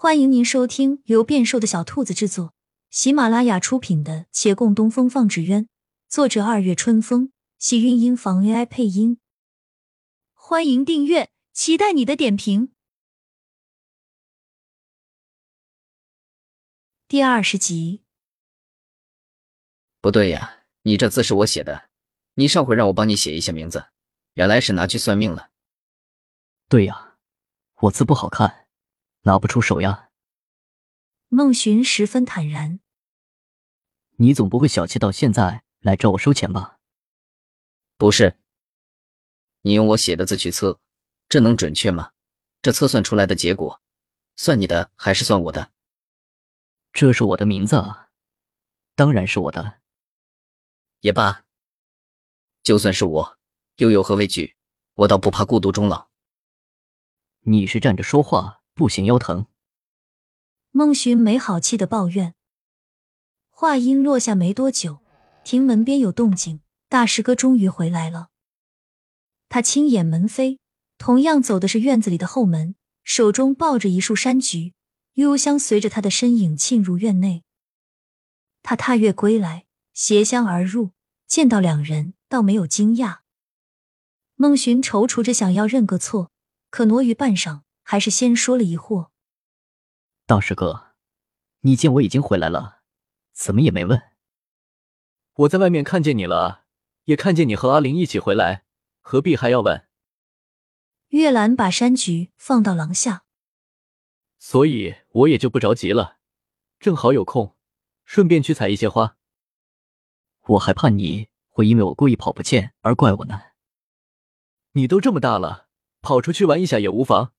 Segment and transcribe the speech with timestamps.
[0.00, 2.54] 欢迎您收听由变瘦的小兔子制作、
[2.88, 5.64] 喜马拉雅出品的《且共东风放纸鸢》，
[6.08, 9.18] 作者二月春风，喜韵音房 AI 配音。
[10.34, 12.72] 欢迎订阅，期待你的点评。
[17.08, 18.04] 第二十集，
[20.00, 21.90] 不对呀，你这字是我写的，
[22.34, 23.86] 你上回让我帮你写一下名字，
[24.34, 25.50] 原来是拿去算命了。
[26.68, 27.16] 对呀，
[27.80, 28.67] 我字不好看。
[29.22, 30.10] 拿不出手呀！
[31.28, 32.80] 孟寻十分坦然。
[34.16, 36.78] 你总不会小气到现在来找我收钱吧？
[37.96, 38.38] 不是。
[39.62, 40.80] 你用我写的字去测，
[41.28, 42.12] 这能准确吗？
[42.62, 43.82] 这测算出来的结果，
[44.36, 45.72] 算你的还是算我的？
[46.92, 48.08] 这是我的名字啊，
[48.94, 49.80] 当然是我的。
[51.00, 51.44] 也罢，
[52.62, 53.38] 就算是我，
[53.76, 54.56] 又有何畏惧？
[54.94, 56.08] 我倒不怕孤独终老。
[57.40, 58.62] 你是站着说话。
[58.78, 59.46] 不行，腰疼。
[60.70, 62.36] 孟寻没好气的抱怨。
[63.50, 65.00] 话音落下没多久，
[65.42, 68.28] 庭门边有动静，大师哥终于回来了。
[69.48, 70.58] 他轻眼门扉，
[70.96, 74.74] 同样走的是院子里的后门，手中抱着一束山菊，
[75.14, 77.42] 幽香随着他的身影沁入院内。
[78.62, 80.92] 他踏月归来，携香而入，
[81.26, 83.18] 见到两人，倒没有惊讶。
[84.36, 86.30] 孟寻踌躇着想要认个错，
[86.70, 87.62] 可挪于半晌。
[87.90, 89.08] 还是先说了疑惑。
[90.26, 90.88] 大师哥，
[91.60, 92.82] 你见我已经回来了，
[93.32, 93.98] 怎么也没问？
[95.32, 96.66] 我在外面看见你了，
[97.04, 98.66] 也看见你和阿玲一起回来，
[99.00, 99.88] 何必还要问？
[101.08, 103.24] 月兰把山菊放到廊下，
[104.36, 106.18] 所以我也就不着急了，
[106.78, 107.56] 正好有空，
[108.04, 109.16] 顺便去采一些花。
[110.42, 113.40] 我还怕你会因为我故意跑不见而怪我呢。
[114.72, 115.68] 你都这么大了，
[116.02, 117.32] 跑出去玩一下也无妨。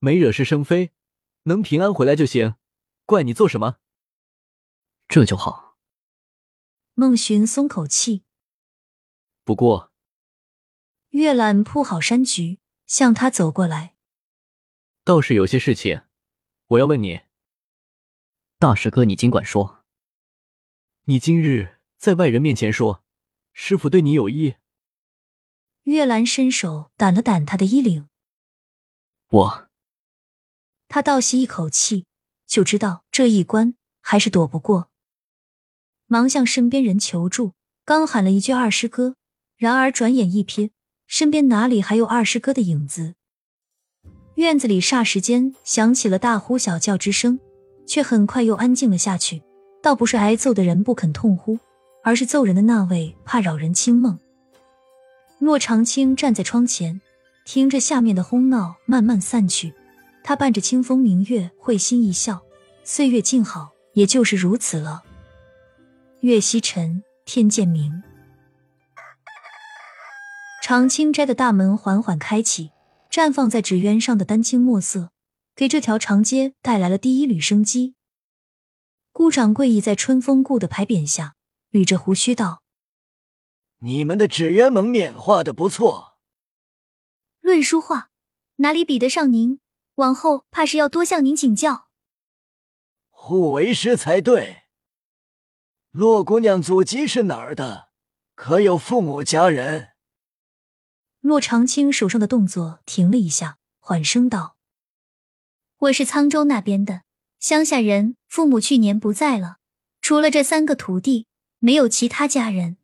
[0.00, 0.92] 没惹是生非，
[1.42, 2.56] 能平安回来就行，
[3.04, 3.76] 怪你做什么？
[5.08, 5.76] 这就好。
[6.94, 8.24] 孟寻松口气。
[9.44, 9.92] 不过，
[11.10, 13.94] 月兰铺好山菊，向他走过来。
[15.04, 16.02] 倒是有些事情，
[16.68, 17.20] 我要问你。
[18.58, 19.84] 大师哥，你尽管说。
[21.04, 23.04] 你今日在外人面前说，
[23.52, 24.56] 师傅对你有意。
[25.82, 28.08] 月兰伸手掸了掸他的衣领。
[29.28, 29.69] 我。
[30.92, 32.04] 他倒吸一口气，
[32.48, 34.88] 就知道这一关还是躲不过，
[36.08, 37.52] 忙向身边人求助，
[37.84, 39.14] 刚喊了一句“二师哥”，
[39.56, 40.70] 然而转眼一瞥，
[41.06, 43.14] 身边哪里还有二师哥的影子？
[44.34, 47.38] 院子里霎时间响起了大呼小叫之声，
[47.86, 49.42] 却很快又安静了下去。
[49.80, 51.56] 倒不是挨揍的人不肯痛呼，
[52.02, 54.18] 而是揍人的那位怕扰人清梦。
[55.38, 57.00] 骆长青站在窗前，
[57.44, 59.72] 听着下面的哄闹慢慢散去。
[60.22, 62.42] 他伴着清风明月，会心一笑。
[62.82, 65.02] 岁月静好，也就是如此了。
[66.20, 68.02] 月西沉，天渐明。
[70.62, 72.70] 长青斋的大门缓缓开启，
[73.10, 75.10] 绽放在纸鸢上的丹青墨色，
[75.54, 77.94] 给这条长街带来了第一缕生机。
[79.12, 81.34] 顾掌柜倚在春风顾的牌匾下，
[81.72, 82.62] 捋着胡须道
[83.80, 86.18] ：“你们的纸鸢蒙面画的不错。
[87.40, 88.10] 论书画，
[88.56, 89.59] 哪里比得上您？”
[90.00, 91.88] 往后怕是要多向您请教，
[93.10, 94.62] 互为师才对。
[95.90, 97.90] 洛姑娘祖籍是哪儿的？
[98.34, 99.90] 可有父母家人？
[101.20, 104.56] 洛长青手上的动作停了一下，缓声道
[105.76, 107.02] ：“我是沧州那边的
[107.38, 109.58] 乡下人，父母去年不在了，
[110.00, 111.26] 除了这三个徒弟，
[111.58, 112.78] 没有其他家人。”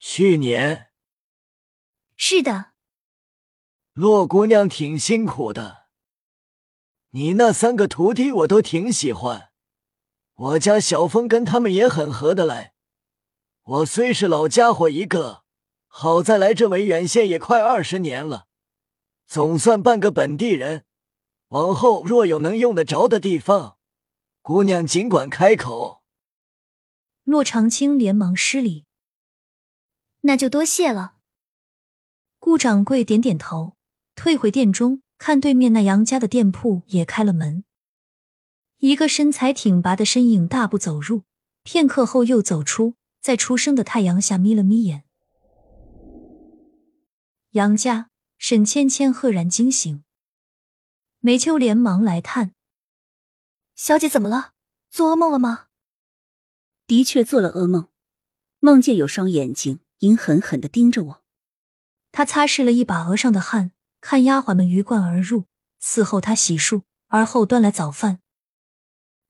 [0.00, 0.90] 去年？
[2.16, 2.72] 是的。
[3.92, 5.83] 洛姑娘挺辛苦的。
[7.16, 9.50] 你那三个徒弟我都挺喜欢，
[10.34, 12.74] 我家小峰跟他们也很合得来。
[13.62, 15.44] 我虽是老家伙一个，
[15.86, 18.46] 好在来这维远县也快二十年了，
[19.28, 20.86] 总算半个本地人。
[21.50, 23.78] 往后若有能用得着的地方，
[24.42, 26.02] 姑娘尽管开口。
[27.22, 28.86] 骆长青连忙施礼，
[30.22, 31.14] 那就多谢了。
[32.40, 33.76] 顾掌柜点点头，
[34.16, 35.03] 退回店中。
[35.18, 37.64] 看对面那杨家的店铺也开了门，
[38.78, 41.22] 一个身材挺拔的身影大步走入，
[41.62, 45.04] 片刻后又走出，在初升的太阳下眯了眯眼。
[47.52, 50.02] 杨家，沈芊芊赫然惊醒，
[51.20, 52.52] 梅秋连忙来探
[53.76, 54.52] ：“小姐怎么了？
[54.90, 55.66] 做噩梦了吗
[56.86, 57.88] ？”“的确做了噩梦，
[58.58, 61.22] 梦见有双眼睛阴狠狠的盯着我。”
[62.10, 63.70] 他擦拭了一把额上的汗。
[64.06, 65.46] 看丫鬟们鱼贯而入，
[65.82, 68.18] 伺候他洗漱，而后端来早饭。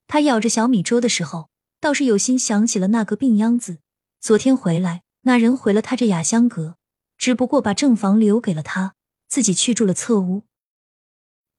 [0.09, 1.49] 他咬着小米粥的时候，
[1.81, 3.79] 倒是有心想起了那个病秧子。
[4.21, 6.76] 昨天回来，那人回了他这雅香阁，
[7.17, 8.97] 只不过把正房留给了他，
[9.29, 10.43] 自己去住了侧屋。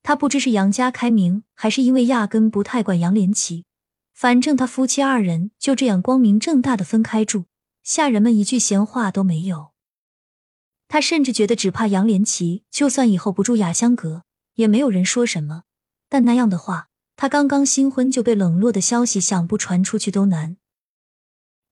[0.03, 3.63] 他不知是杨家开明，还是因为压根不太管杨连奇，
[4.13, 7.45] 反正他夫妻二人就这样光明正大的分开住，
[7.81, 9.71] 下人们一句闲话都没有。
[10.87, 14.23] 他甚至觉得，只怕杨连奇就算以后不住雅香阁，
[14.53, 15.63] 也没有人说什么。
[16.07, 20.57] 但那样的话，他刚刚新婚就被冷落的消息，想不传出去都难。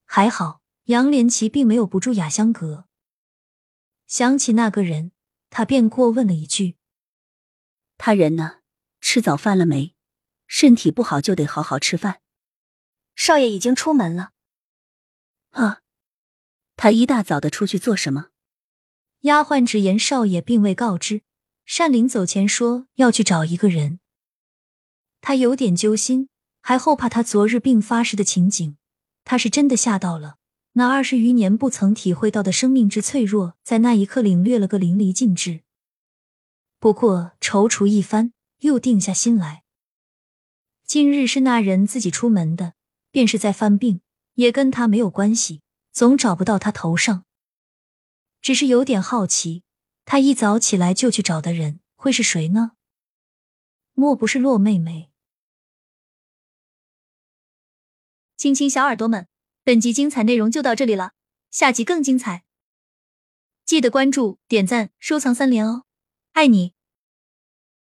[0.04, 0.60] 还好。
[0.88, 2.84] 杨连奇并没有不住雅香阁，
[4.06, 5.12] 想起那个人，
[5.48, 6.76] 他便过问了一句
[7.96, 8.58] ：“他人呢？
[9.00, 9.94] 吃早饭了没？
[10.46, 12.20] 身体不好就得好好吃饭。”
[13.16, 14.32] 少爷已经出门了。
[15.52, 15.80] 啊，
[16.76, 18.26] 他一大早的出去做什么？
[19.24, 21.22] 丫鬟直言少爷并未告知。
[21.64, 23.98] 单林走前说要去找一个人，
[25.22, 26.28] 他有点揪心，
[26.60, 28.76] 还后怕他昨日病发时的情景，
[29.24, 30.36] 他是真的吓到了。
[30.74, 35.60] 那二十余年不曾体会到的生命之脆弱，在那一刻领略了个淋漓尽致。
[36.78, 39.62] 不过踌躇一番，又定下心来。
[40.86, 42.74] 今日是那人自己出门的，
[43.10, 44.02] 便是在犯病，
[44.34, 47.23] 也跟他没有关系，总找不到他头上。
[48.44, 49.62] 只是有点好奇，
[50.04, 52.72] 他一早起来就去找的人会是谁呢？
[53.94, 55.10] 莫不是洛妹妹？
[58.36, 59.28] 亲亲小耳朵们。
[59.62, 61.14] 本集精彩内容就到这里了，
[61.50, 62.44] 下集更精彩，
[63.64, 65.86] 记得关注、点赞、收藏三连哦，
[66.32, 66.73] 爱你！